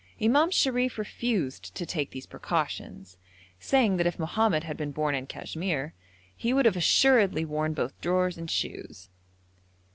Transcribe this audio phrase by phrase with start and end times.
[0.19, 3.17] Imam Sharif refused to take these precautions,
[3.59, 5.93] saying that if Mohammed had been born in Cashmere
[6.35, 9.09] he would have assuredly worn both drawers and shoes.